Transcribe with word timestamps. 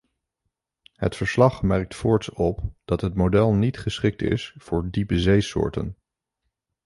Het 0.95 1.15
verslag 1.15 1.61
merkt 1.61 1.95
voorts 1.95 2.29
op 2.29 2.61
dat 2.85 3.01
het 3.01 3.13
model 3.15 3.53
niet 3.53 3.77
geschikt 3.79 4.21
is 4.21 4.53
voor 4.57 4.89
diepzeesoorten. 4.89 5.95